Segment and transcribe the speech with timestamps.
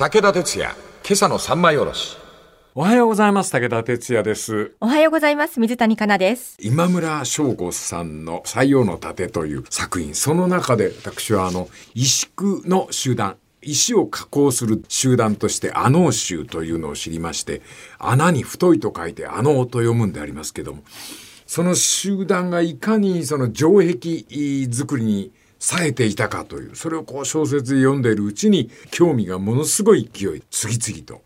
[0.00, 0.74] 武田鉄矢、
[1.04, 2.16] 今朝の三枚おろし。
[2.74, 3.52] おはようございます。
[3.52, 4.72] 武田哲也です。
[4.80, 5.60] おはようございます。
[5.60, 6.56] 水谷香奈です。
[6.58, 10.14] 今村翔吾さんの採用の盾という作品。
[10.14, 17.60] その中で私はあの、石工の集団、石を加工する集団として、アノー集というのを知りまして、
[17.98, 20.82] 穴に太いと書いて、アノーと読むんでありますけども、
[21.46, 23.92] その集団がいかにその城壁
[24.72, 25.30] 作りに
[25.60, 31.22] 冴えていたかという、それをこう小説で読んでいるうちに、興味がものすごい勢い、次々と。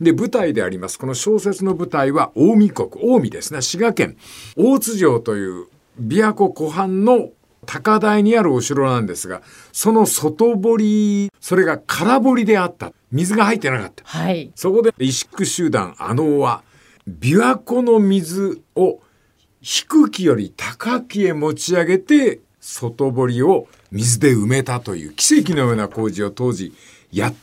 [0.00, 0.98] で、舞台であります。
[0.98, 4.16] この小説の舞台は、近江国、近江ですね、滋賀県、
[4.56, 5.66] 大津城という、
[6.00, 7.30] 琵琶湖湖畔の
[7.64, 9.42] 高台にあるお城なんですが、
[9.72, 12.92] その外堀、それが空堀であった。
[13.12, 14.04] 水が入ってなかった。
[14.04, 14.50] はい。
[14.54, 16.62] そこで石工集団あのは、
[17.08, 19.00] 琵琶湖の水を
[19.60, 26.74] 低きより高きへ持ち上げて、外堀を水で埋めたという奇跡のような工事を当時
[27.12, 27.34] やっ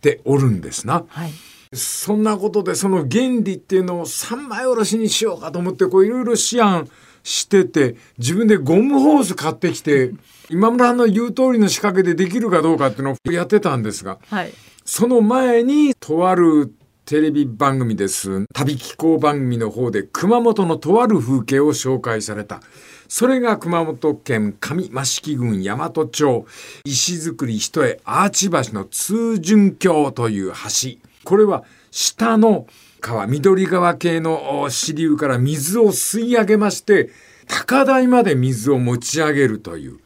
[0.00, 1.04] ておるんですな。
[1.08, 1.32] はい。
[1.72, 6.88] そんなことでその原理っていうのを三枚おろしにしようかと思ってこういろいろ思案
[7.22, 10.12] してて自分でゴムホース買ってきて
[10.50, 14.52] 今村の言う通りの仕掛けでできるかどうかっていうのをやってたんですがはい。
[14.84, 16.74] その前にとある
[17.06, 22.62] テレビ番組です旅気候番組の方で熊本のとある風景を紹介された。
[23.08, 26.46] それが熊本県上益城郡大和町
[26.86, 30.98] 石造り一重アーチ橋の通順橋という橋。
[31.24, 32.66] これは下の
[33.02, 37.10] 川、緑川系の支流から水を吸い上げまして、
[37.46, 39.98] 高台まで水を持ち上げるという。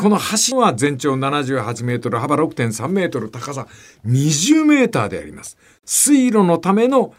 [0.00, 3.66] この橋は全長78メートル、幅6.3メートル、高さ
[4.06, 5.58] 20メーターであります。
[5.84, 7.12] 水路のための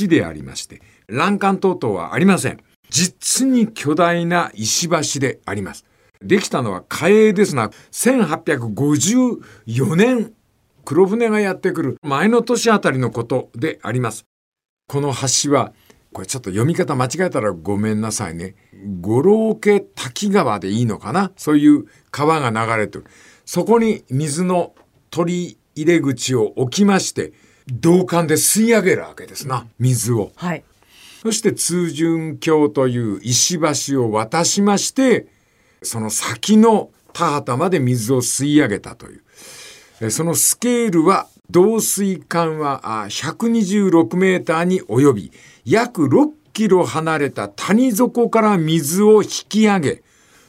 [0.00, 2.60] 橋でありまして、欄干等々はありません。
[2.88, 5.84] 実に巨大な石橋であります。
[6.22, 10.32] できたのは嘉永ですな、1854年、
[10.84, 14.24] 黒船がやってくる前の年あたりのことであります。
[14.86, 15.72] この橋は、
[16.12, 18.56] これちょっと読み方間違えたらごめんなさいね。
[19.00, 21.32] 五郎家滝川でいいのかな？
[21.36, 23.04] そういう川が流れてる。
[23.44, 24.74] そこに水の
[25.10, 27.32] 取り入れ口を置きまして、
[27.68, 30.32] 銅管で吸い上げるわけですな、水を。
[30.34, 30.64] はい。
[31.22, 35.28] そして通順橋という石橋を渡しまして、
[35.82, 39.22] その先の田畑まで水を吸い上げたという。
[40.00, 45.32] えそのスケールは、導水管はあ126メーターに及び、
[45.64, 50.02] 約6キロ離れた谷底から水を引き上げ、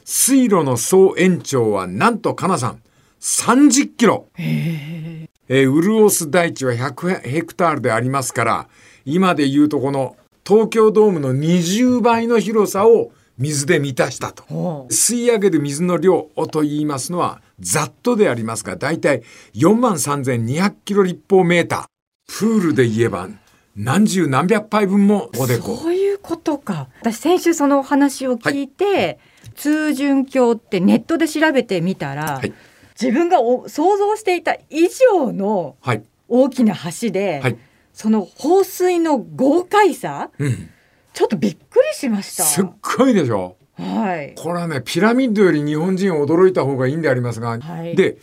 [0.04, 2.82] 水路の総延長はなんとかなさん、
[3.20, 4.28] 30キロ。
[4.36, 8.68] えーウルオス大地は100ヘクタールでありますから、
[9.04, 14.86] 今で言うとこの東京ドームの20倍の広さを水で満たしたと。
[14.90, 19.22] 吸い上げる水の量をと言いますのは、ざっとでありますが、だいたい
[19.54, 21.84] 43,200キロ立方メーター。
[22.26, 23.28] プールで言えば、
[23.74, 25.76] 何十何百杯分もおでこ。
[25.76, 26.88] そういうことか。
[27.00, 29.18] 私先週そのお話を聞いて、
[29.54, 32.52] 通順橋ってネットで調べてみたら、はい
[33.00, 36.04] 自分がお想像していた以上のはい。
[36.28, 37.58] 大きな橋で、はい。
[37.92, 40.70] その放水の豪快さ、うん。
[41.12, 42.44] ちょっとびっくりしました。
[42.44, 42.66] すっ
[42.98, 44.34] ごいでしょはい。
[44.36, 48.18] これはね、ピラミッドより日本人は驚いた方がいいんでありますが、はいで、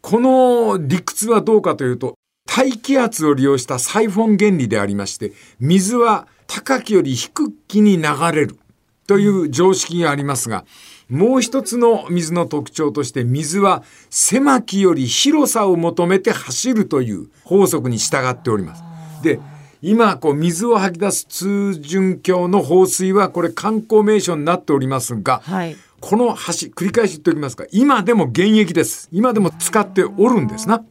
[0.00, 2.14] この理屈はどうかというと、
[2.46, 8.58] 大気圧を利用したサイフォン原理でありまして、水は高きより低きに流れる
[9.06, 10.64] という常識がありますが、
[11.08, 18.82] もう一つの水の特徴として、水は狭きより広さを求めて走るという法則に従っております。
[19.22, 19.38] で、
[19.82, 25.76] 今、こう、水を吐き出す通順橋の放水は、これ観光名所になっておりますが、はい。
[26.00, 29.08] この橋、繰り返し言っておきますが、今でも現役です。
[29.12, 30.84] 今でも使っておるんですな。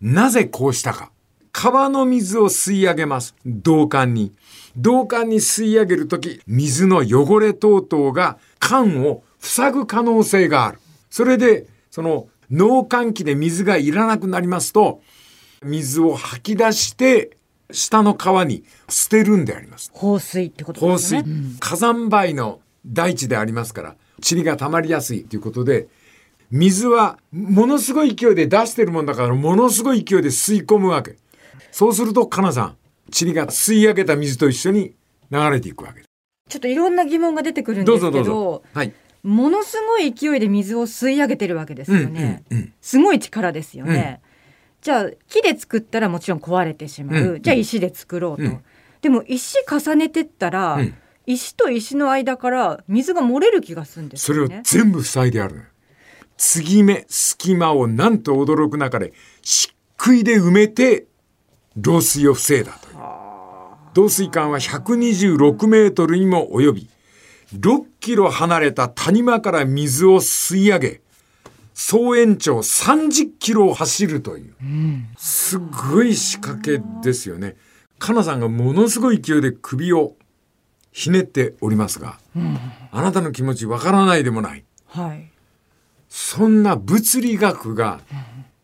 [0.00, 1.10] なぜこうしたか。
[1.52, 3.34] 川の水を吸い上げます。
[3.44, 4.32] 銅管に。
[4.76, 10.78] 銅管に吸い上げるとき、水の汚れ等々が管を塞ぐ可能性がある。
[11.10, 15.02] それで、その農管機で水がいらなくなりますと、
[15.62, 17.35] 水を吐き出して、
[17.70, 19.90] 下の川に捨てるんであります。
[19.92, 23.96] 放水ってこと放ですよ水ね。、火山灰の大地でありますから、
[24.28, 25.88] 塵が溜まりやすいということで、
[26.50, 31.16] 水はものすごい勢いで出してるもんだから、ものすごい勢いで吸い込むわけ。
[31.72, 32.76] そうすると、かなさん、
[33.18, 34.94] 塵が吸い上げた水と一緒に
[35.30, 36.02] 流れていくわけ。
[36.48, 38.62] ちょっといろんな疑問が出てくるんどうぞですけど、どうぞ。
[38.72, 38.92] はい。
[39.24, 42.44] ものすごい勢いで水を吸い上げてるわけですよね。
[42.50, 44.20] うんうんうんすごい力ですよね。
[44.86, 47.24] じゃあ木で作ったらもちろん壊れてしまう。
[47.34, 48.44] うんじゃあ石で作ろうと。
[48.44, 48.64] うん
[49.02, 50.94] でも石重ねてったら、うん
[51.26, 54.48] 石と石の間から水が漏れる気がするんですそれを。
[54.62, 55.64] 全部塞いである。
[56.36, 59.12] 継ぎ目、隙間をなんと驚く中で、
[59.42, 61.06] しっ杭で埋めて
[61.76, 64.04] 漏水を防いだという。
[64.04, 66.88] 導水管は126メートルにも及び、
[67.58, 71.00] 6キロ離れた谷間から水を吸い上げ、
[71.78, 74.54] 総延長30キロを走るという、
[75.18, 77.54] すごい仕掛けですよね。
[77.98, 80.14] かなさんがものすごい勢いで首を
[80.90, 82.18] ひねっておりますが、
[82.90, 84.64] あなたの気持ちわからないでもない。
[84.86, 85.30] はい。
[86.08, 88.00] そんな物理学が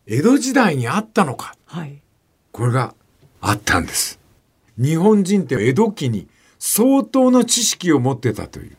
[0.07, 1.53] 江戸時代にあったのか。
[1.67, 2.01] はい。
[2.51, 2.95] これが
[3.41, 4.19] あったんです。
[4.79, 6.27] 日本人って江戸期に
[6.57, 8.75] 相当の知識を持ってたという。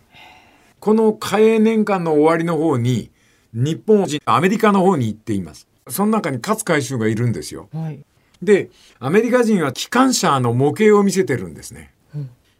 [0.81, 3.13] この嘉永年間の終わりの方に
[3.55, 5.69] 日本人、アメリカの方に行っています。
[5.89, 7.69] その中に勝海舟がいるんですよ。
[7.73, 8.05] はい。
[8.43, 11.93] で、アメリカ人は機関車の模型を見せてるんですね。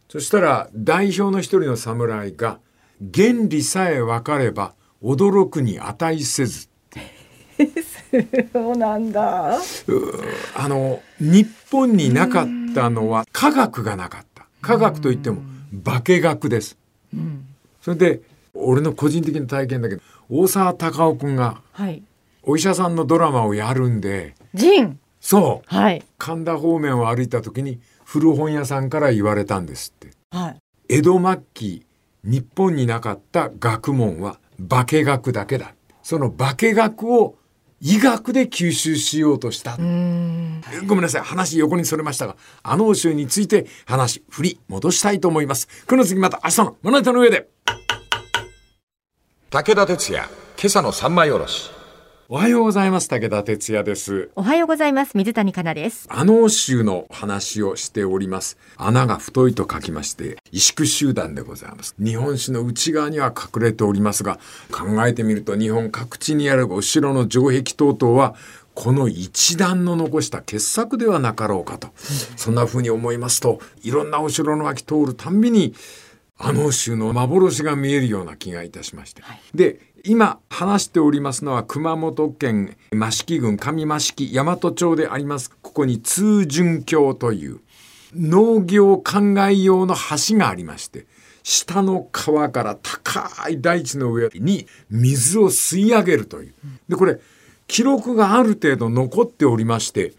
[0.07, 2.59] そしたら代表の一人の侍が
[3.13, 6.69] 原理さえ分かれば驚くに値せず。
[8.53, 9.57] そうなんだ。
[10.55, 14.45] あの、日本になかったのは科学がなかった。
[14.61, 15.41] 科学といっても
[15.83, 16.77] 化学です。
[17.81, 18.21] それで、
[18.53, 22.03] 俺の個人的な体験だけど、大沢たかおくんがはい。
[22.43, 24.99] お医者さんのドラマをやるんで、ジン。
[25.19, 26.03] そう、はい。
[26.19, 30.11] 神田方面を歩いた時に古本屋さんから言われたんですって。
[30.29, 30.57] はい。
[30.87, 31.85] 江戸末期、
[32.23, 34.37] 日本になかった学問は
[34.69, 35.73] 化学だけだ。
[36.03, 37.35] その化学を
[37.81, 39.75] 医学で吸収しようとした。
[39.75, 39.83] ご
[40.95, 41.21] めんなさい。
[41.21, 45.67] 話横にそれましたが、あの州について話、振り、戻したいと思います。
[45.87, 47.49] この次また明日の物ネタの上で。
[49.55, 51.71] 武田鉄矢、今朝の三枚おろし。
[52.27, 53.07] おはようございます。
[53.07, 54.29] 武田哲也です。
[54.35, 55.15] おはようございます。
[55.15, 56.09] 水谷香奈です。
[56.11, 58.57] あの州の話をしております。
[58.75, 61.95] 穴が太いと書きまして、萎縮集団でございます。
[61.97, 64.39] 日本史の内側には隠れておりますが、
[64.73, 68.35] 考えてみると日本各地にあるお城の城壁等々は、
[68.73, 71.87] この一段の残した傑作ではなかろうかと。
[72.35, 75.73] そんな風に思いますと、いろんなお城の脇通るたんびに、
[76.37, 79.23] あの州の幻が見えるような気がいたしまして。
[79.53, 85.49] で、今話しておりますのは熊本県益城郡上益城大和町であります。
[85.49, 87.59] ここに通順橋という
[88.13, 91.05] 農業灌漑用の橋がありまして、
[91.43, 96.53] 下の川から高い大地の上に水を吸い上げるという。
[96.89, 97.19] で、これ、
[97.67, 100.13] 記録がある程度残っておりまして、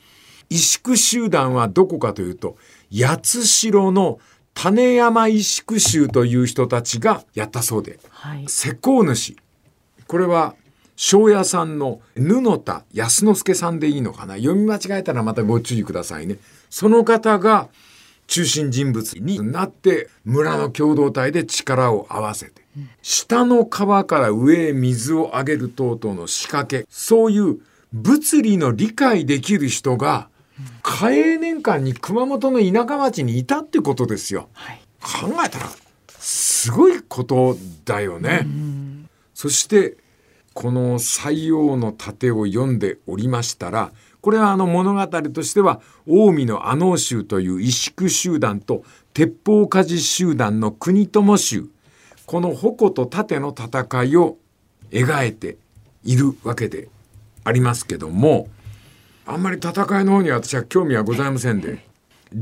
[0.50, 2.56] 萎縮集団はどこかというと、
[2.92, 4.20] 八代の
[4.58, 8.44] 種山萎縮集という人たちがやったそうで、はい。
[8.48, 9.36] 施工主。
[10.08, 10.54] これは、
[10.96, 14.36] 庄屋さんの布田康之助さんでいいのかな？
[14.36, 16.38] 読み間違えたらまたご注意くださいね。
[16.70, 17.68] その方が
[18.28, 22.62] 中心人物になって村の共同体で力を合わせて、
[23.02, 27.58] 下の川から上へ水を上げる等々の仕掛け、そういう
[27.92, 30.30] 物理の理解できる人が、
[30.82, 34.48] 嘉永年間に熊本の田舎町にいたってことですよ。
[34.52, 34.80] はい。
[35.00, 35.66] 考えたら
[36.08, 38.46] すごいことだよね。
[39.34, 39.96] そして
[40.54, 42.78] この西洋の盾を読ん。
[42.78, 43.92] でおりましたら
[44.22, 48.82] これはあの物語としては近江の阿能衆という萎縮集団と
[49.14, 51.68] 鉄砲鍛冶集団の国友衆
[52.24, 54.36] この矛と盾の戦いを
[54.90, 55.58] 描いて
[56.02, 56.88] いるわけで
[57.44, 58.48] ありますけども
[59.26, 61.84] あんまり戦いの方に私は興味はございませんで。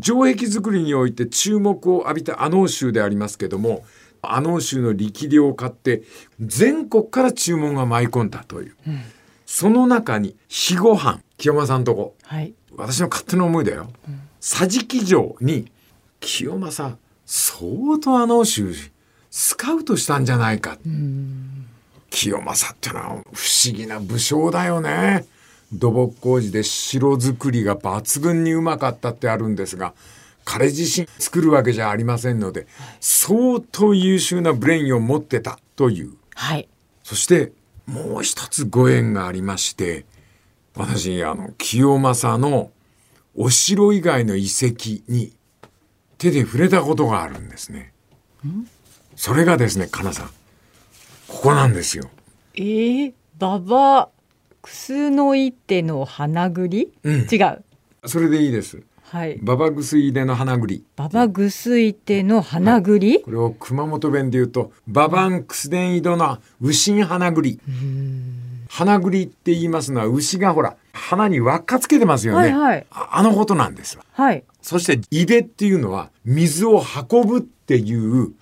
[0.03, 3.85] 城壁作りにおいて注目を浴びた阿能州でありますけども
[4.23, 6.03] 阿能州の力量を買って
[6.41, 8.75] 全国から注文が舞い込んだという、
[9.45, 12.15] その中に肥後藩清正さんとこ。
[12.23, 12.55] はい。
[12.77, 13.91] 私の勝手な思いだよ、
[14.41, 15.71] 桟敷城に
[16.21, 18.75] 清正相当阿能州
[19.31, 20.79] スカウトしたんじゃないか、
[22.11, 25.27] 清正ってのは不思議な武将だよね。
[25.73, 29.95] 土木工事で城作りが抜群にうまかったってあるんですが、
[30.45, 32.67] 彼自身作るわけじゃありませんので、
[33.01, 36.15] 相当優秀なブレインを持ってたという。
[36.35, 36.69] はい。
[37.03, 37.53] そして
[37.87, 40.05] もう一つご縁がありまして、
[40.75, 42.71] 私、あの、清正の
[43.35, 45.33] お城以外の遺跡に
[46.19, 47.93] 手で触れたことがあるんですね。
[49.17, 50.27] それがですね、かなさん。
[51.29, 52.11] ここなんですよ。
[52.55, 54.09] えー、ババ
[54.65, 57.63] クスの一手の花栗、うん違う。
[58.07, 58.81] それでいいです。
[59.03, 59.39] はい。
[59.43, 60.83] ババグスイデの花栗。
[60.97, 67.61] ババグスイテの花栗、これを熊本弁で言うと、ババンクスデンイドの牛ん花栗。
[68.71, 72.39] 花栗って言いますのは牛がほら、花に輪っかつけてますよね。
[72.39, 74.05] はいはいああのことなんですわ。
[74.13, 74.45] はい。
[74.63, 78.33] そして、井出っていうのは、水を運ぶっていう、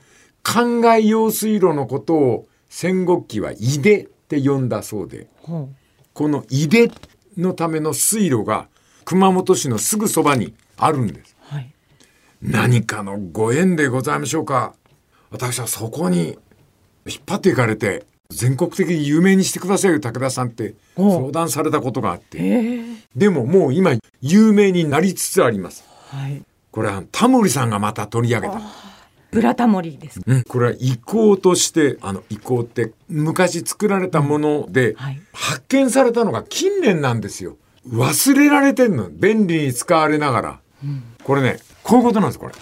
[0.45, 5.69] 灌漑用水路のことを戦国期は井出って呼んだそうで、ほ
[6.15, 6.91] この井出
[7.37, 8.69] のための水路が
[9.05, 11.37] 熊本市のすぐそばにあるんです。
[11.41, 11.73] はい。
[12.43, 14.75] 何かのご縁でございましょうか。
[15.31, 16.39] 私はそこに
[17.07, 22.39] 引っ張っていかれて、全国的に有名にしてくださいよ、武田さんってお相談されたことがあって。
[22.39, 23.93] ええでももう今、
[24.23, 25.85] 有名になりつつあります。
[26.09, 26.43] はい。
[26.71, 28.61] これはタモリさんがまた取り上げた。
[29.33, 30.21] ブラタモリです。
[30.25, 35.21] うん、これは遺構として、あの遺構って昔作られたもので、はい。
[35.33, 37.57] 発見されたのが近年なんですよ。
[37.89, 39.09] 忘れられてんの。
[39.11, 40.61] 便利に使われながら。
[41.25, 42.53] これね、こういうことなんです、これ。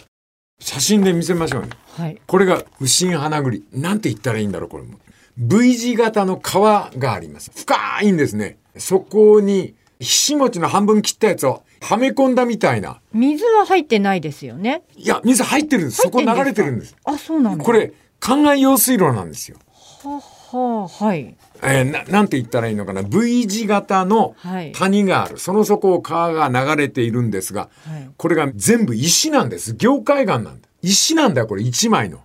[0.61, 1.71] 写真で見せましょうね。
[1.97, 2.21] はい。
[2.25, 3.65] これが牛 in 花栗。
[3.73, 5.01] なんて言ったらいいんだろう、これも。
[5.39, 7.51] V 字型の川があります。
[7.53, 8.59] 深いんですね。
[8.77, 13.01] そこに、ひし餅の半分切ったやつをはめ込んだみたいな。
[13.13, 14.83] 水は入ってないですよね。
[14.97, 16.03] いや、水入ってるんです。
[16.03, 16.95] そこ流れてるんです。
[17.05, 17.65] あ、そうなんだ。
[17.65, 17.73] こ。
[17.73, 19.57] れ、灌漑用水路なんですよ。
[20.03, 20.21] は
[20.53, 21.37] ははい。
[21.63, 32.21] えーななんて言ったらいいのかな V 字型のはい谷がある、その底を川が流れているんですが、はいこれが全部石なんです凝海岸なんだ石なんだよこれ一枚の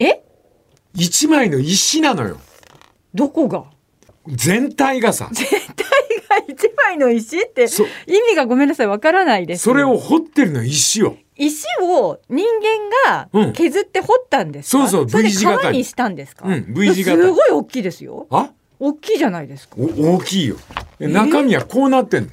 [0.00, 0.24] え？
[0.92, 2.38] 一枚の石なのよ
[3.14, 3.64] どこが？
[4.26, 5.84] 全体がさ全体が？
[6.48, 7.86] 一枚の石ってそ意
[8.30, 9.62] 味がごめんなさいわからないです。
[9.64, 12.46] それを掘ってるの石を石を人
[13.32, 13.46] 間うん。
[13.46, 15.72] が削って掘ったんですか、そうそう V 字型。
[15.72, 17.20] にしたんですか、うん V 字型。
[17.22, 18.26] すごい大きいですよ。
[18.30, 18.50] あ？
[18.78, 19.76] 大きいじゃないですか。
[19.78, 20.56] お大きいよ。
[21.00, 22.30] え中身はこうなってんの、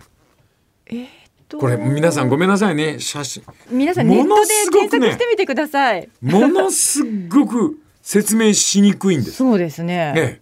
[1.60, 3.00] これ皆さんごめんなさいね。
[3.00, 3.44] 写真。
[3.70, 6.10] 皆さんネットもので検索してみてください。
[6.22, 9.38] ものすごく説明しにくいんです。
[9.38, 10.14] そうですね。
[10.16, 10.41] ええ、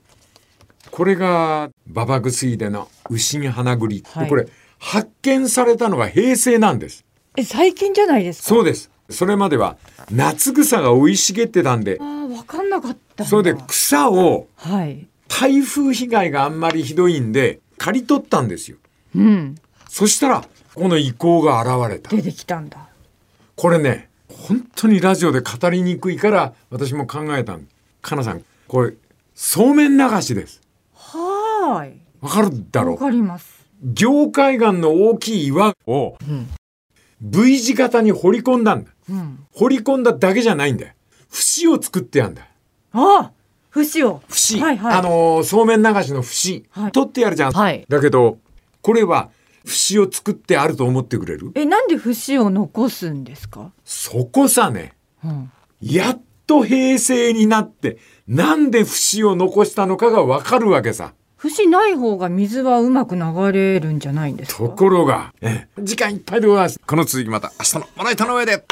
[0.92, 4.30] これが馬場薬での牛に花栗、ではい。
[4.30, 7.06] これ発見されたのが平成なんです。
[7.38, 8.48] え最近じゃないですか？
[8.50, 8.90] そうです。
[9.10, 9.78] それまでは
[10.12, 11.98] 夏草が生い茂ってたんで。
[12.00, 13.26] ああわかんなかった。
[13.26, 15.08] それで草をはい。
[15.28, 18.78] 台風被害があんまりひどいんで刈り取ったんですよ。
[19.16, 19.56] うん。
[19.88, 20.44] そしたら
[20.74, 22.10] この遺構が現れた。
[22.16, 22.88] 出てきたんだ。
[23.56, 27.68] これね本当にラジオで語りにくいから私も考えたん。
[28.02, 28.94] かなさんこれ
[29.36, 30.62] そうめん流しです
[31.86, 32.00] い。
[32.22, 33.66] わかるだろわうかります。
[33.82, 36.48] 凝海岸の大きい岩をん
[37.22, 38.92] V 字型に掘り込んだんだ。
[39.10, 39.46] うん。
[39.52, 40.94] 掘り込んだだけじゃないんだよ。
[41.30, 42.44] 節を作ってやんだ。
[42.92, 43.32] ああ
[43.72, 44.22] 節を。
[44.28, 44.60] 節。
[44.60, 44.98] はいはい。
[44.98, 47.52] あのーそうめん流しの節、はい取ってやるじゃん。
[47.52, 48.38] はいだけど、
[48.82, 49.30] これは
[49.66, 53.72] 節を作ってあると思ってくれるえなんで節を残すんですか？
[53.86, 54.94] そこさね。
[55.24, 55.52] うん。
[55.82, 57.98] やっと平成になって、
[58.28, 61.14] なんで節を残したのかがわかるわけさ。
[61.40, 64.64] 節ない方が水はうまく流れるんじゃないんですか？
[64.64, 66.80] ところが、ええ時間いっぱいでございます。
[66.86, 68.64] この続きまた明日のまな板の上で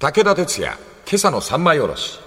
[0.00, 0.72] 武田鉄矢
[1.06, 2.18] 今朝の三枚おろし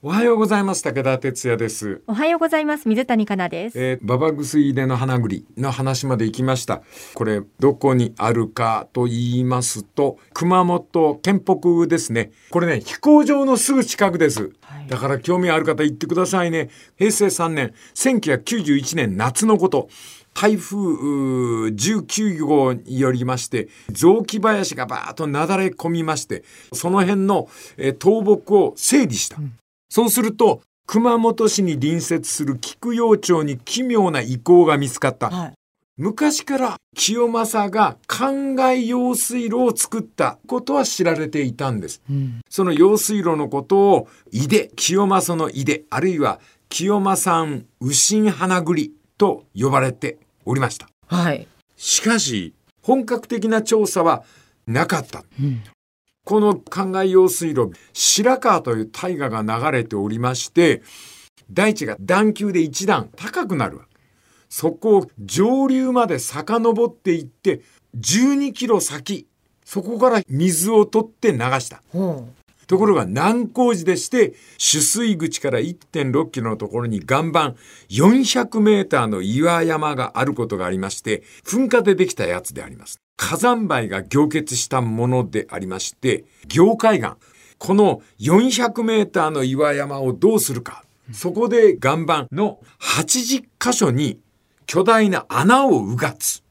[0.00, 0.84] おはようございます。
[0.84, 2.02] 武田哲也です。
[2.06, 2.88] おはようございます。
[2.88, 3.82] 水谷香奈です。
[3.82, 6.82] えー、ババグス入れの花栗の話まで行きました。
[7.14, 12.30] これ、どこにあるかと言いますと、熊本県北ですね。
[12.50, 14.52] これね、飛行場のすぐ近くです。
[14.60, 16.70] はいだから興味ある方行ってくださいね。
[16.96, 19.88] 平成3年、1991年夏のこと。
[20.32, 29.38] 台風うー19号によりまして、雑木林がバーッとなだれ込みまして、その辺の、えー倒木を整理した。
[29.88, 35.28] そうすると、熊本市に隣接する菊陽町に奇妙な遺構が見つかった。
[35.30, 35.52] はい。
[35.98, 42.00] 昔から清正が灌漑用水路を作ったことは知られていたんです。
[42.08, 42.40] うん。
[42.48, 50.88] その用水路のことを、井出、清正の井出、あるいは清正ん右心花栗と呼ばれておりました。
[51.08, 51.46] はい。
[51.76, 54.22] しかし、本格的な調査は
[54.66, 55.24] なかった。
[55.40, 55.62] うん。
[56.28, 60.82] この灌漑用水路、白川という大河が流れておりまして、
[61.50, 63.80] 大地が段丘で一段高くなる。
[64.50, 67.62] そこを上流まで遡っていって、
[67.98, 69.26] 12キロ先、
[69.64, 71.80] そこから水を取って流した。
[71.94, 72.28] ほ
[72.68, 77.56] ところが難工事でして、取水口から1.6キロのところに岩盤
[77.88, 83.00] 400メーターの岩山があることがありまして、噴火でできたやつであります。
[83.16, 87.12] 火山灰が凝結したものでありまして、凝海岸。
[87.56, 90.84] この400メーターの岩山をどうするか。
[91.10, 94.20] そこで岩盤の80箇所に
[94.66, 96.42] 巨大な穴をうがつ。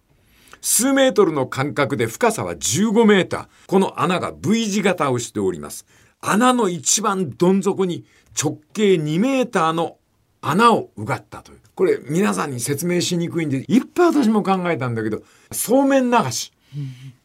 [0.61, 3.47] 数メートルの間隔で深さは15メーター。
[3.67, 5.85] この穴が V 字型をしております。
[6.21, 8.05] 穴の一番どん底に
[8.41, 9.97] 直径2メーターの
[10.41, 11.59] 穴をうがったという。
[11.75, 15.21] これ皆さんに説明しにくいんで、いっぱい私も考えたんだけど、
[15.51, 16.51] そうめん流し。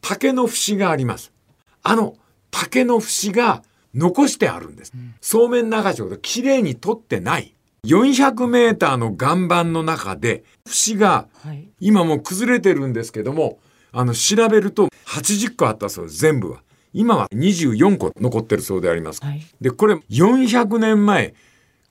[0.01, 1.31] 竹の節があります。
[1.81, 2.15] あの
[2.51, 4.93] 竹の節が残してあるんです。
[5.21, 7.55] そうめん流しをきれいに取ってない。
[7.85, 11.67] 400メーターの岩盤の中で、節がはい。
[11.79, 13.59] 今もう崩れてるんですけども、
[13.91, 16.61] あの、調べると80個あったそうです、全部は。
[16.93, 19.23] 今は24個残ってるそうであります。
[19.23, 19.41] はい。
[19.59, 21.33] で、これ400年前、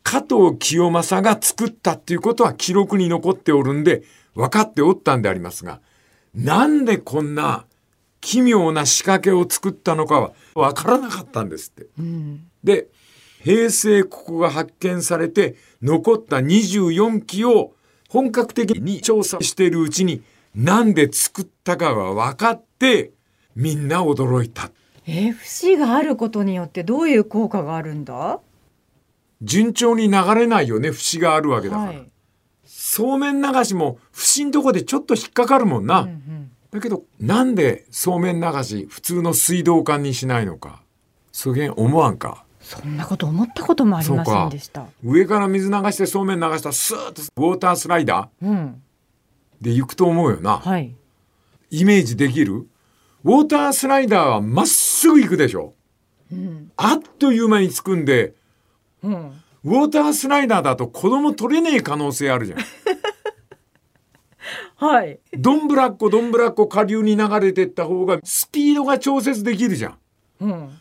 [0.03, 4.03] 加藤清正が作ったっていうことは記録に残っておるんで、
[4.35, 5.81] 分かっておったんでありますが、
[6.35, 7.67] なんでこんな
[8.21, 11.89] 奇妙な仕掛けを作ったのかは分からなかったんですって。
[11.99, 12.47] うん。
[12.65, 12.89] で、
[13.43, 17.75] 平成ここが発見されて、残った24機を
[18.09, 20.23] 本格的に調査しているうちに、
[20.55, 23.11] なんで作ったかが分かって、
[23.57, 24.71] みんな驚いた。
[25.07, 28.41] えー、節があることによってどういう効果があるんだ？
[29.43, 31.89] 順調に流れないよね、節があるわけだから。
[31.89, 32.09] はい。
[32.65, 36.03] そうめん流しも節んとこでちょっと引っかかるもんな。
[36.03, 36.51] うんうん。
[36.71, 40.83] だけど、なんでそうめん流し普通の水道管にしないのか。
[41.33, 42.45] そげん思わんか。
[42.61, 44.87] そんなこと思ったこともありませんでした。
[45.03, 48.83] 上から水流してそうめん流したらスーッとウォータースライダうん。
[49.61, 50.59] ーで行くと思うよな。
[50.59, 50.95] はい。
[51.71, 52.69] イメージできる？
[53.25, 55.75] ウォータースライダーはまっすぐ行くでしょ。
[56.33, 56.73] うん。
[56.77, 58.35] あっという間に着くんで、
[59.03, 59.43] うん。
[59.65, 62.59] ウォータースライダーだと子供取れねえ可能性あるじゃん。
[64.77, 65.21] はい。
[65.33, 69.99] どんぶらっこどんぶらっこ下流に流れてった方がスピードが調節できるじゃん。
[70.41, 70.81] うん。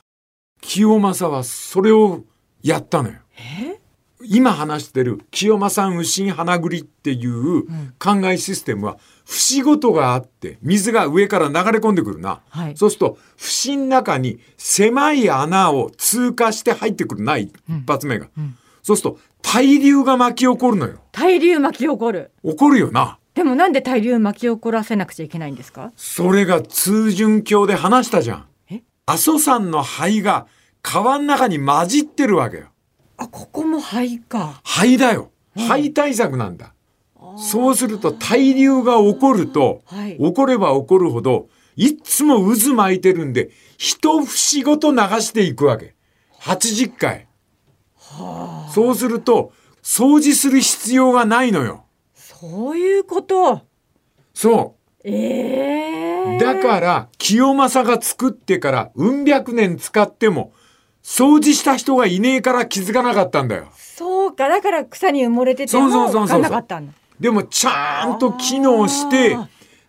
[0.62, 2.24] 清正はそれを
[2.64, 3.16] やったのよ。
[3.38, 3.81] え？
[4.26, 7.64] 今話してる清正右心花栗っていう
[8.00, 12.42] 考えシステムは節ごとがあって水が上から流れ込んでくるな。
[12.50, 17.52] はいそうすると節の中に狭い穴を通過して入ってくるな一
[17.88, 18.26] 発目が。
[18.26, 21.00] んそうすると対流が巻き起こるのよ。
[21.12, 22.32] 対流巻き起こる？
[22.44, 23.18] 起こるよな。
[23.34, 25.92] でもなんで対流巻き起こらせなくちゃいけないんですか？
[25.96, 28.84] それが通順橋で話したじゃんえ？
[29.06, 30.48] 阿蘇山の灰が
[30.82, 32.71] 川の中に混じってるわけよ。
[33.22, 34.62] あ、ここも灰か。
[34.64, 35.32] 灰だよ。
[35.56, 36.74] 灰対策なんだ。
[37.38, 45.96] そうすると対流が起こると、はい起これば起こるほど、いっつも渦巻いてるんで、一節ごと流していくわけ。
[46.42, 47.28] 80回。
[48.74, 49.54] そうすると、
[49.84, 51.86] 掃除する必要がないのよ。
[52.16, 53.62] そういうこと。
[54.34, 56.40] そええう。
[56.40, 60.54] だから、清正が作ってから、うん百年使っても、
[61.04, 63.68] 掃除した人がいねえから気づかなかったんだよ。
[63.76, 66.94] そうか、だから草に埋もれててそうそうもそうそう分かんなかったんだ。
[67.20, 69.38] でもちゃんと機能して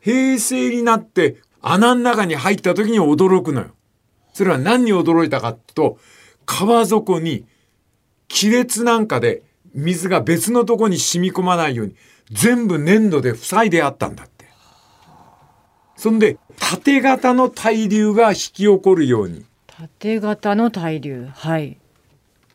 [0.01, 3.69] 平成になって穴の中に入った時に驚くのよ。
[4.33, 5.99] それは何に驚いたかっていうと、
[6.45, 7.47] 川底に
[8.29, 9.43] 亀裂なんかで
[9.75, 11.95] 水が別のとこに染み込まないように
[12.31, 14.47] 全部粘土で塞いであったんだって。
[15.97, 19.45] そんで縦型の対流が引き起こるように、
[19.83, 21.29] 縦型の対流。
[21.35, 21.77] はい。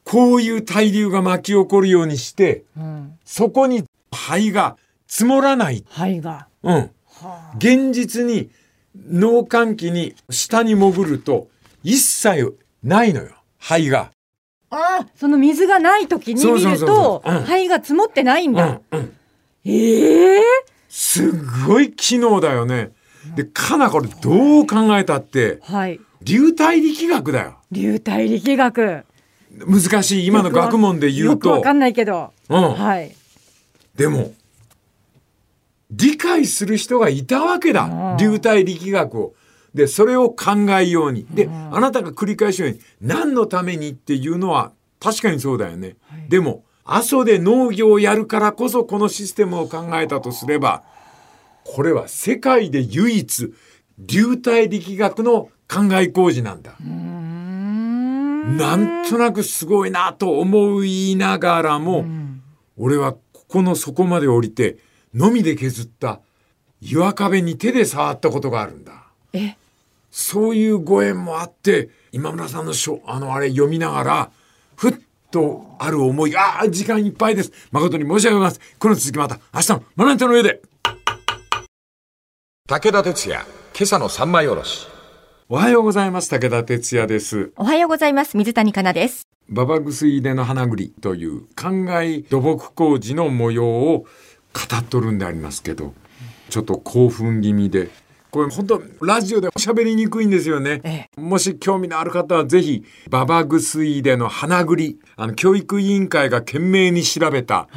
[0.05, 3.19] こういう対流が巻き起こるようにして、うん。
[3.25, 5.83] そこに灰が積もらない。
[5.89, 6.47] 灰が。
[6.63, 6.91] うん。
[7.57, 8.49] 現実に
[9.09, 11.49] 農閑期に下に潜ると
[11.83, 14.11] 一切ないのよ灰が。
[14.69, 18.79] ああ、その水がない時に見るとそううん灰が積もってないんだ。
[18.91, 19.13] うんうん
[19.65, 20.41] ええ
[20.87, 21.31] すっ
[21.67, 22.91] ごい機能だよね。
[23.35, 25.99] でかなこれどう考えたってはい。
[26.27, 27.57] 流体力学だよ。
[27.71, 29.05] 流体力学。
[29.65, 31.71] 難しい今の学問で言うとよくわか。
[31.71, 32.33] んないけど。
[32.49, 32.73] うん。
[32.73, 33.15] はい。
[33.95, 34.33] でも
[35.89, 39.33] 理解する人がいたわけだうん流体力学を。
[39.73, 41.25] でそれを考えように。
[41.31, 45.95] であなたが繰り返しように何のためにっていうのは確かにそうだよね。
[46.27, 50.83] でも阿蘇で農業をやるからこそこのシステムを考えたとすれば
[51.63, 53.53] これは世界で唯一
[53.99, 56.75] 流体力学の考え工事なんだ。
[56.79, 62.43] なんとなくすごいなと思いながらも、うん
[62.77, 64.77] 俺はここの底まで降りて、
[65.13, 66.21] のみで削った
[66.79, 69.07] 岩壁に手で触ったことがあるんだ。
[69.33, 69.55] え、
[70.11, 74.31] そういうご縁もあって、今村さんの書、あのあれ読みながら、
[74.75, 74.93] ふっ
[75.31, 77.51] とある思い、ああ、時間いっぱいです。
[77.71, 78.61] 誠に申し訳ございません。
[78.77, 80.61] この続きまた明日の学び手の上で。
[82.67, 84.96] 武田鉄矢、今朝の三枚おろし。
[85.49, 86.29] おはようございます。
[86.29, 87.53] 武田哲也です。
[87.55, 88.35] おはようございます。
[88.35, 89.29] 水谷香奈です。
[89.47, 94.07] 馬場薬入れの花栗という灌漑土木工事の模様を語
[94.77, 95.93] っとるんでありますけど、
[96.49, 97.87] ちょっと興奮気味で、
[98.29, 100.81] これ本当ラジオで喋りにくいんですよね。
[100.83, 107.69] えもし興味のある方はぜひ、馬場薬入れの花栗、あの、教育委員会が懸命に調べた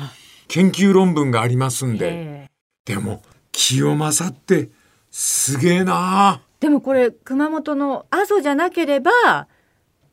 [0.48, 2.50] 研究論文がありますんで、え
[2.85, 4.70] でも、清正って
[5.12, 9.11] すげえなあでもこれ熊本の阿蘇じゃなければ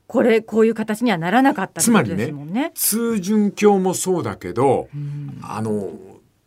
[0.07, 2.71] これこういう形にはならなかったってことですもんね。
[2.73, 4.87] 通順橋もそうだけど、
[5.41, 5.91] あの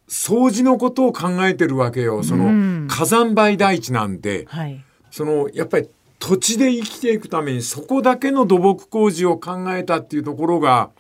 [0.09, 4.83] 掃除のことを考えてるわけよその、うん火山灰台地なんてはい。
[5.11, 10.91] そのやっぱり土地で生きていくためにそこだけの土木工事を考えたっていうところが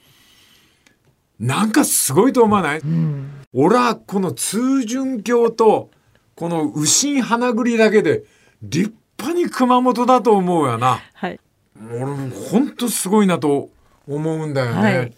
[1.38, 3.30] なんかすごいと思わない、うん。
[3.54, 5.90] 俺はこの通順橋と
[6.34, 8.24] この右心花栗だけで
[8.62, 11.00] 立派に熊本だと思うよな。
[11.14, 11.40] はい。
[11.92, 13.70] 俺も本当すごいなと
[14.06, 14.98] 思うんだよね。
[14.98, 15.14] はい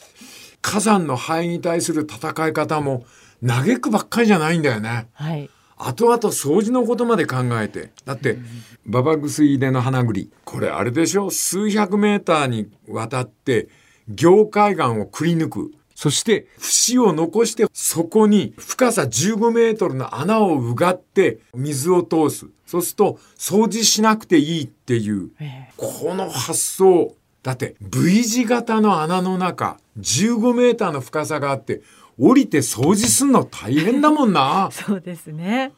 [0.65, 3.05] 火山の灰に対する戦い方も
[3.45, 5.09] 嘆くばっかりじゃないんだよね。
[5.13, 5.51] はい。
[5.77, 7.91] 後々掃除のことまで考えて。
[8.05, 8.39] だって、
[8.87, 10.31] 馬場薬入れの花栗。
[10.45, 11.31] これあれでしょ？
[11.31, 13.67] 数百メーターにわたって、
[14.09, 15.73] 凝海岸をくり抜く。
[15.97, 22.47] そして、節を残して、そこに深さ15メートルの穴をうがって、水を通す。
[22.73, 25.29] そうすると、掃除しなくていいっていう。
[25.41, 27.15] ええこの発想。
[27.43, 31.83] だって、V 字型の穴の中、15メーターの深さがあって、
[32.19, 34.71] 降りて掃除すんの大変だもんな。
[34.73, 35.75] そうですね。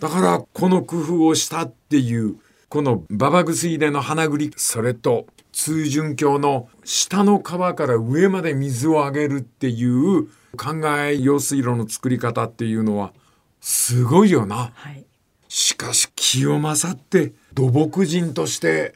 [0.00, 2.34] だからこの工夫をしたっていう
[2.68, 10.24] この馬場薬での花栗それと通順橋の下の川から上まで水をあげるっていう
[10.56, 13.12] 考え用水路の作り方っていうのは
[13.60, 14.72] すごいよな。
[14.74, 15.06] はい。
[15.54, 18.94] しかし清正って土木人として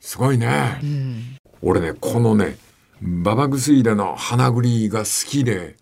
[0.00, 0.80] すごいね。
[1.60, 2.56] 俺ねこのね
[3.02, 5.76] 馬場薬での花栗が好きで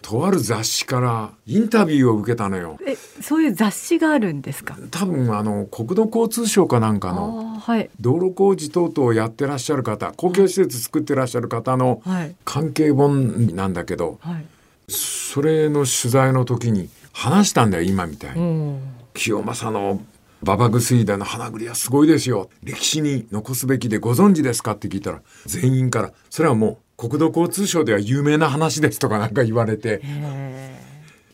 [0.00, 2.78] とある雑誌からインタビューを受けたのよ。
[2.86, 4.76] え、そういう雑誌があるんですか？
[4.92, 7.90] 多分あの国土交通省かなんかあのあ、はい。
[8.00, 12.36] 道路工事等々をやってらっしゃる方公共施設作ってらっしゃる方のはい。
[12.44, 14.44] 関係本なんだけどはい。
[14.86, 18.40] それの取材の時に話したんだよ今みたいに。
[18.40, 18.93] うん。
[19.14, 20.02] 清正の
[20.42, 22.50] 馬場薬田の花栗はすごいですよ。
[22.62, 24.72] 歴史に残すべきでご存知ですか？
[24.72, 30.00] って聞いたら全員からそれはもう国土交通省では有名な話ですとかなんか言われて。
[30.02, 30.84] え。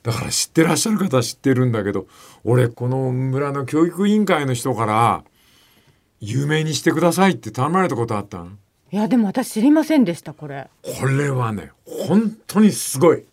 [0.02, 2.06] だから知ってらっしゃる方は知ってるんだけど
[2.44, 5.24] 俺この村の教育委員会の人から
[6.20, 8.52] 有名にしてくださいって頼まれたことあったの
[8.92, 10.68] えいや、でも私知りませんでした、これ。
[10.82, 13.24] これはね本当にすごい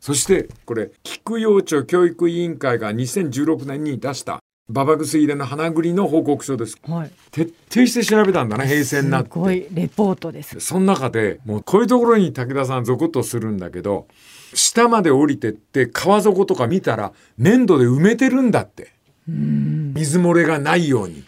[0.00, 6.76] そしてこれ菊陽町教育委員会が2016年に出した馬場薬入れの花栗の報告書です。
[6.82, 7.10] はい。
[7.32, 10.60] 徹底して調べたんだね平成になっすごいてレポートです。
[10.60, 14.06] その中でもうこういうところに武田さんゾクッとするんだけど
[14.54, 18.92] 下まで降りてって川底とか見たら粘土で埋めてるんだって。
[19.26, 21.24] 水漏れがないように。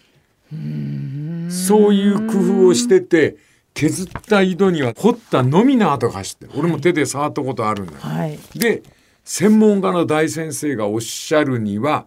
[1.50, 3.37] そういう工夫をしてて
[3.74, 7.98] 削った井戸には掘ったのみの跡が走ってる俺も手で触ったことあるんだよ。
[8.00, 8.38] はい。
[8.54, 8.82] で
[9.24, 12.06] 専門家の大先生がおっしゃるには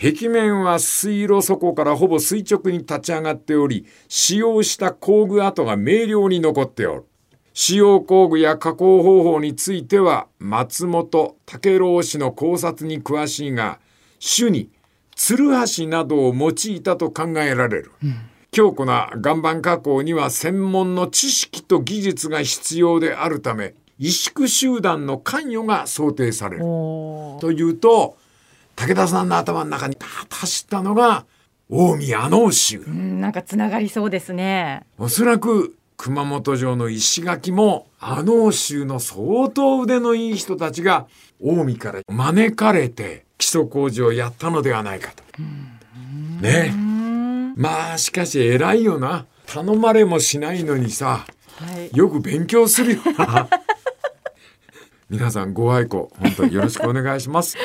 [0.00, 7.04] 壁面は水路底からほぼ垂直に立ち上がっており使用した工具跡が明瞭に残っておる。
[7.52, 13.80] 使用工具や加工方法については松本武郎氏の考察に詳しいが
[14.18, 14.68] 主に
[15.14, 17.92] 鶴橋などを用いたと考えられる、
[18.50, 26.62] 強固な岩盤加工には専門の知識と技術が必要であるため萎縮集団の関与が想定される。
[26.62, 28.16] というと
[28.76, 31.24] 武田さんの頭の中にパーッと走ったのが
[31.68, 34.84] 近江阿能州うん、なんかつながりそうですね。
[34.98, 41.06] おそらく熊本城の石垣も阿能州の相当腕のいい人たちが
[41.40, 45.24] 近江から招かれて基礎工事をやったのではないかと。
[46.40, 46.95] ね
[47.56, 51.26] まあしかし偉いよな頼まれもしないのにさ
[51.58, 51.96] はい。
[51.96, 53.48] よく勉強するよな
[55.08, 57.56] 皆さんご愛顧本当によろしくお願いします。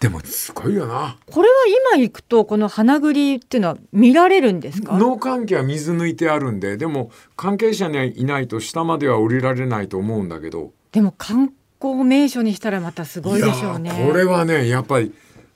[0.00, 1.16] でもすごいよな。
[1.26, 1.54] これは
[1.94, 4.96] 今行くとこの花栗っていうのは見られるんですか？
[4.96, 13.90] 農関係は水抜いてあるんででも関係者にいないと下までは降りられないと思うんだけどでも観光名所にしたらまたすごいでしょうね。
[14.08, 15.12] これはねやっぱり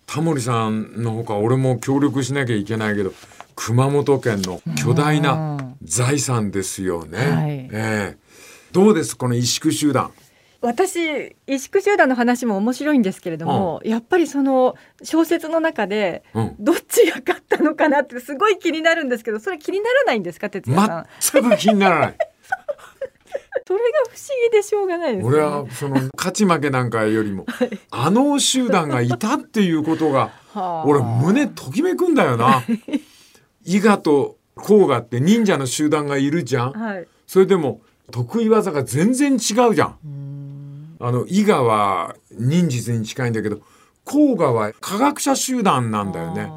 [0.07, 3.13] タモリさんのほか俺も協力しなきゃいけないけど
[3.61, 7.19] 熊本県の巨大な財産ですよね。
[7.19, 7.51] はい。
[7.73, 8.17] ええ。
[8.71, 10.13] どうですこの萎縮集団？
[10.61, 16.57] 私萎縮集団の話も面白いんですけれども、やっぱりその小説の中でうん。
[16.61, 22.17] どっちが勝ったのかなってすごい気になるんですけどそれ気にならないんですか哲也さん、全く気にならない。
[23.67, 25.29] それが不思議でしょうがないですね。
[25.29, 27.45] 俺はその勝ち負けなんかよりも
[27.91, 30.85] あの集団がいたっていうことがはあ。
[30.87, 32.63] 俺胸ときめくんだよな。
[33.69, 36.73] 伊賀と甲賀って忍者の集団がいるじゃん。
[36.73, 39.37] はいそれでも得意技が全然違
[39.69, 40.97] うじゃん。
[40.99, 43.61] あの伊賀は忍術に近いんだけど
[44.05, 46.51] 甲賀は科学者集団なんだよね。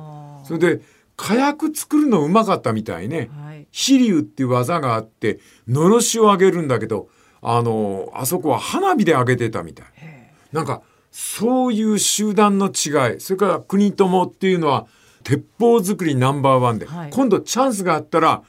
[0.45, 0.82] それで
[1.17, 3.30] 火薬作るのうまかったみたいね。
[3.32, 3.67] はいはい。
[3.71, 7.10] 飛竜っていう技があって、のろしを上げるんだけど、
[7.41, 9.86] あの、あそこは花火で上げてたみたい。
[10.52, 14.88] なんか、そういう集団の違い、それから国友っていうのは、
[15.31, 18.43] 鉄砲作りナンバーワンで、はい今度チャンスがあったら、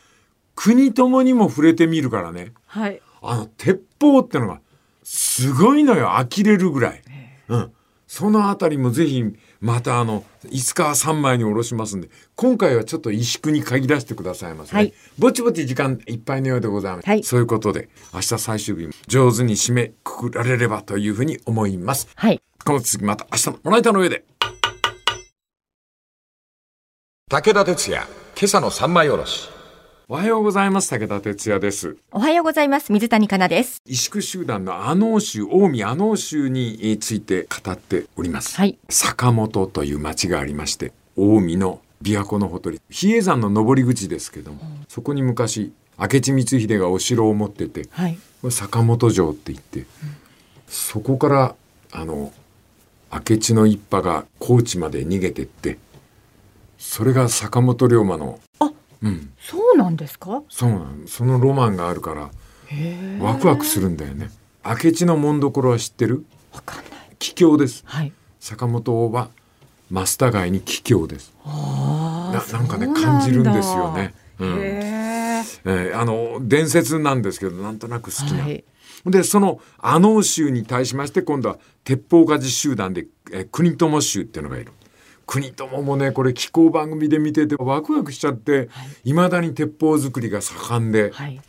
[0.57, 2.53] 国友にも触れてみるからね。
[2.67, 3.01] はい。
[3.23, 4.61] あの、鉄砲ってのが、
[5.05, 7.03] すごいのよ、呆れるぐらい。
[7.49, 7.73] うん。
[8.09, 9.25] そのあたりもぜひ、
[9.61, 14.83] またあの、5日3枚におろしますんで、今回はちょっと萎縮に限らせてくださいませ、ね。
[14.83, 17.09] はいぼちぼち時間いっぱいのようでございます。
[17.09, 22.09] はいそういうことで、明日最終日、上手に締めくくられればというふうに思います。
[22.17, 22.43] はい。
[22.65, 24.25] この続きまた明日のまな板の上で。
[27.33, 28.07] 武田鉄矢、
[28.39, 29.49] 今朝の三枚おろし。
[30.07, 30.91] おはようございます。
[30.91, 31.97] 武田哲也です。
[32.11, 32.93] おはようございます。
[32.93, 33.81] 水谷香奈です。
[33.87, 38.55] 萎縮集団の阿能州、近江阿能州について語っております。
[38.55, 38.79] はい。
[38.91, 48.19] 坂本という町がありまして近江の琵琶湖のほとり比叡山の登り口ですけども、そこに昔明智光秀がお城を持っててはい。
[48.43, 49.87] これ坂本城って言って、
[50.69, 51.55] そこから
[51.93, 52.31] あの
[53.11, 55.79] 明智の一派が高知まで逃げてって
[56.85, 60.43] それが坂本龍馬のあうんそうなんですか？
[60.49, 62.31] そうなのそのロマンがあるから。
[63.21, 64.31] ワクワクするんだよね
[64.65, 66.25] 明智の紋所は知ってる？
[66.53, 66.87] わかんない。
[67.21, 68.13] 桔梗ですはい。
[68.41, 69.29] 坂本は
[69.93, 74.15] 増田街に桔梗ですあななんかね感じるんですよね。
[74.41, 75.43] うんへえ。
[75.65, 78.43] えーあの伝説なんですけどなんとなく好きな。
[78.43, 78.65] はい。
[79.07, 84.73] でその阿能州に対しまして今度は鉄砲鍛冶集団で、えー国友州っていうのがいる。
[85.27, 88.69] 国友もねこれ気候番組で見ててワクワクしちゃって
[89.05, 91.41] いま、未だに鉄砲作りが盛んで、はい。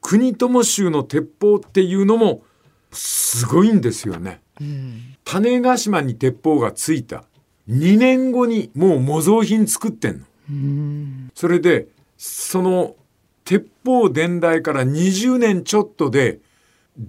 [0.00, 2.42] 国友州の鉄砲っていうのも
[2.90, 4.40] すごいんですよね。
[4.60, 5.16] うん。
[5.24, 7.24] 種子島に鉄砲がついた
[7.68, 10.24] 2年後にもう模造品作ってんの。
[10.50, 11.30] うん。
[11.34, 11.86] それで
[12.16, 12.96] その
[13.44, 16.40] 鉄砲伝来から20年ちょっとで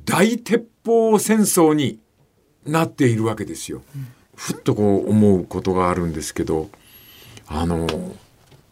[0.06, 2.00] 大鉄砲戦争に
[2.66, 3.82] なっているわけですよ。
[4.42, 6.70] ふっとこう思うことがあるんですけど
[7.46, 7.88] あの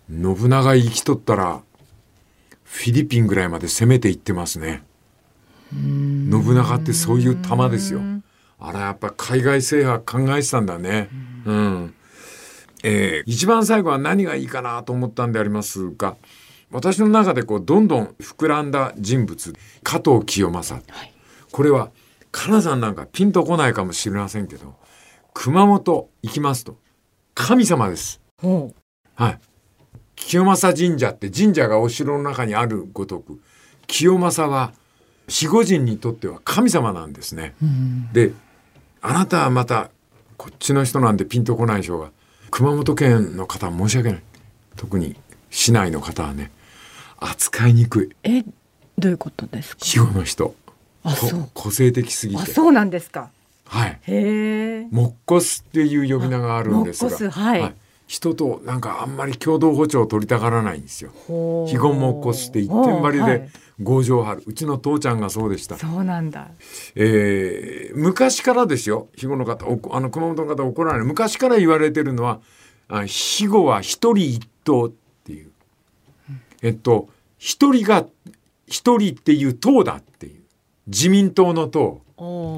[0.10, 1.62] 信長生きとったら
[2.64, 4.84] フィリピンぐらいまで攻めていってますね。
[5.72, 8.02] 信長ってそういう玉ですよ。
[8.60, 11.08] あれやっぱ海外制覇考えてたんだね。
[11.46, 11.94] うん。
[12.84, 16.16] えー一番最後は何がいいかなと思ったんでありますが
[16.72, 19.54] 私の中でこうどんどん膨らんだ人物
[19.84, 21.14] 加藤清正、はい
[21.52, 21.90] これは
[22.32, 24.76] カナさんなんかピンとこないかもしれませんけど
[25.34, 26.78] 熊本行きますと
[27.34, 28.20] 神様です。
[28.42, 28.74] ほ
[29.16, 29.40] はい。
[30.16, 33.40] 清正神社って神社がお城の中にあるごとく
[33.88, 34.74] 清正は
[35.30, 37.56] 守護神にとっては神様なんですね。
[37.62, 37.66] う。
[37.66, 38.12] うん。
[38.12, 38.34] で
[39.02, 39.92] あなたはまた
[40.38, 42.12] こっちの人なんでピンとこないでしょうが
[42.52, 44.24] 熊本県の方は申し訳ない
[44.76, 45.16] 特に
[45.50, 46.52] 市内の方はね
[47.18, 48.44] 扱いにくいえ、
[48.98, 49.86] どういうことですか？
[49.86, 50.56] 肥後の人
[51.04, 51.50] あ、こそう。
[51.54, 53.30] 個性的すぎあ、てそうなんですか。
[53.70, 54.00] はい。
[54.02, 54.88] へえ。
[54.92, 57.12] モッコスっていう呼び名があるんですが。
[57.12, 57.76] モッコスはい。
[58.08, 61.12] 人となんかあんまり共同歩調を取りたがらないんですよ。
[61.28, 61.72] ほう。
[61.72, 63.50] 肥後モッコスって一点張りではい。
[63.82, 65.78] 強情張るうちの父ちゃんがそうでした。
[65.78, 66.48] そうなんだ。
[66.96, 69.08] えー昔からですよ。
[69.12, 71.06] 肥後の方おあの熊本の方怒らない。
[71.06, 72.40] 昔から言われてるのは
[72.88, 74.92] あ肥後は一人一党っ
[75.24, 75.52] ていう、
[76.64, 78.06] えっと一人が
[78.66, 80.42] 一人っていう党だっていう。
[80.88, 82.02] 自民党の党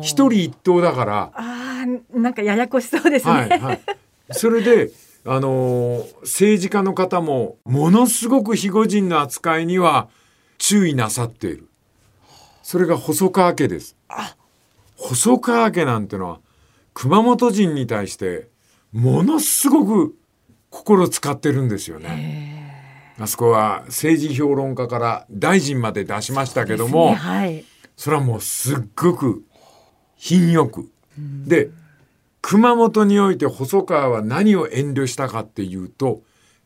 [0.02, 1.32] 一人一党だから。
[1.34, 3.32] ああ、なんかややこしそうですね。
[3.32, 3.82] はいはい、
[4.32, 4.91] それで、
[5.26, 10.10] あのー政治家の方もものすごく肥後人の扱いには
[10.58, 11.67] 注意なさっている。
[12.63, 13.95] それが細川家です。
[14.95, 16.39] 細川家なんてのは
[16.93, 18.50] 熊本人に対して
[18.91, 20.15] ものすごく
[20.69, 23.15] 心使ってるんですよね。
[23.19, 27.65] あそこは政治評論家から大臣まで出しましたけども、ですねはい。
[27.95, 29.43] それはもうすっごく
[30.21, 30.88] 品よく。
[31.17, 31.71] で
[32.41, 36.21] 熊本において細川は何を遠慮したかっていうと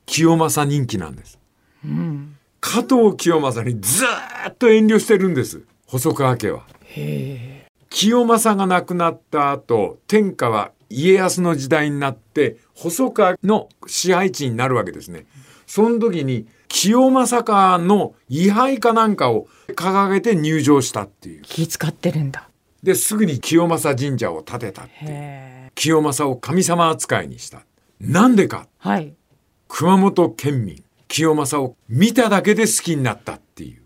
[0.05, 1.39] 清正人気なんです。
[1.83, 2.35] うん。
[2.59, 6.63] 加藤清正にずーっと遠慮してるんです細川家は。
[7.89, 15.25] 清正が亡くなった後天下は家康の時代になって細川の支配地になるわけですね。
[15.65, 21.41] その時に清正家の位牌かなんかを掲げて入場したっていう。
[21.43, 22.49] 気使ってるんだ。
[22.85, 25.71] ですぐに清正神社を建てたって。
[25.75, 27.65] 清正を神様扱いにした。
[27.99, 29.13] なんでかはい。
[29.67, 33.81] 熊本県民清正を見ただけで好きになったっていう。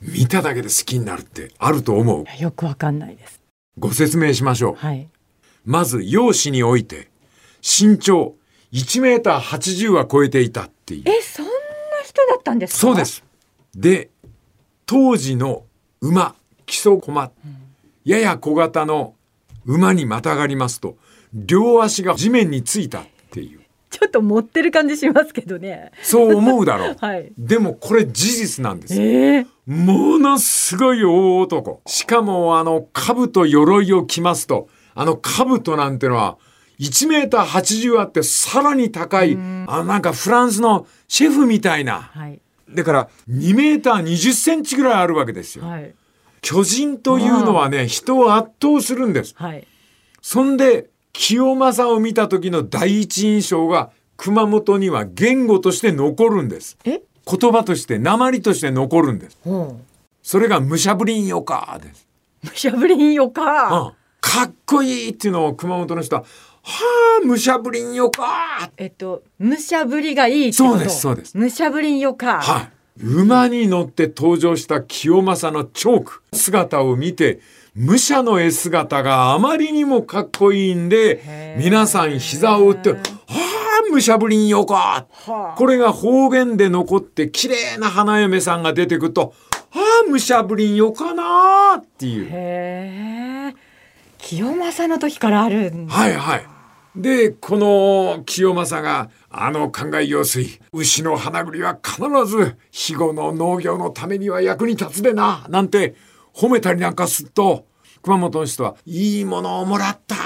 [0.00, 2.42] 見ただけで好きになるってあると思う。
[2.42, 3.40] よくわかんないです。
[3.78, 4.74] ご説明しましょう。
[4.74, 5.08] はい。
[5.64, 7.08] まず容姿において
[7.62, 8.34] 身長
[8.72, 11.02] 1メーター80は超えていたっていう。
[11.06, 11.52] え、そんな
[12.02, 12.80] 人だったんですか？
[12.80, 13.04] そうで。
[13.04, 13.22] す。
[13.74, 14.10] で、
[14.86, 15.64] 当時の
[16.00, 16.34] 馬、
[16.66, 17.30] 基礎駒、
[18.04, 19.14] やや小型の
[19.66, 20.96] 馬にまたがりますと、
[21.32, 23.60] 両足が地面についたっていう。
[23.90, 25.90] ちょっと持ってる感じしますけどね。
[26.02, 26.96] そう思うだろう。
[27.00, 27.32] はい。
[27.36, 29.00] でもこれ事実なんです。
[29.00, 31.80] ええものすごい大男。
[31.86, 36.38] しかもあの、兜鎧を着ますと、あの兜なんてのは、
[36.80, 39.36] 1メーター80あってさらに高い、
[39.66, 42.10] あなんかフランスのシェフみたいな。
[42.14, 42.40] はい。
[42.70, 45.64] だから2メーター20センチぐらいあるわけですよ。
[45.64, 45.94] はい。
[46.42, 49.34] 巨人というのはね、人を圧倒するんです。
[49.36, 49.66] はい。
[50.22, 56.78] そんで、清正を見た時の第一印象が熊本には言語として残るんです。
[56.84, 57.02] え？
[57.26, 59.38] 言葉として、鉛として残るんです。
[59.42, 59.78] ほ
[60.22, 62.06] それが武者ぶりんよかです。
[62.44, 62.46] う。
[62.48, 63.94] むしゃぶりんようんか。
[64.20, 66.28] かっこいいっていうのを熊本の人は、は
[67.22, 70.52] あ、武者ぶりんよかえっと、むしゃぶりがいい。
[70.52, 72.40] そうですそうですむしゃぶりんよか。
[72.40, 72.72] はい。
[72.98, 77.40] 馬に乗って登場した清正のチョーク、姿を見て、
[77.76, 89.34] 武者の絵姿があまりにもかっこいいんで皆さん膝を打って、はあ、武者ぶりんよかはあこれが方言で残って、綺麗な花嫁さんが出てくると、
[89.70, 93.54] はあ、武者ぶりんよかなっていう。
[94.18, 95.94] 清正の時からあるんだ。
[95.94, 96.46] はいはい。
[96.96, 105.94] で、この清正が、あの考え用水、牛の花栗は必ず、肥後の農業のためには役に立つでな、なんて
[106.34, 107.66] 褒めたりなんかすると、
[108.02, 110.16] 熊本の人は、いいものをもらった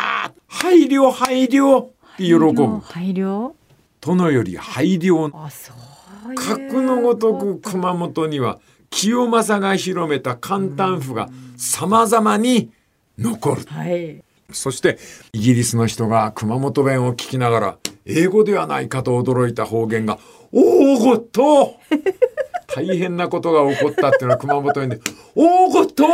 [0.46, 2.81] 配慮配慮って喜ぶ。
[2.81, 3.53] 配慮。
[4.00, 5.31] 殿より配慮。
[5.37, 6.35] あ、そう。
[6.35, 12.70] 格のごとく熊本には、清正が広めた簡単符が様々に
[13.18, 13.62] 残る。
[13.66, 14.22] はい。
[14.55, 14.99] そして
[15.33, 20.19] イギリスの人が熊本弁を聞きながら英語ではないかと驚いた方言が
[20.53, 21.75] 「おおごっと!
[22.75, 25.01] 」大変なことが起こったっていうのは熊本弁で
[25.37, 26.05] 「おおごっと!」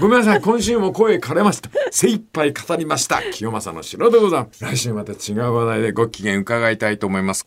[0.00, 7.44] ごめんなさい今週も声枯れました精一杯語りました清正の城でございます来週また違う話題でご機嫌伺いたいと思います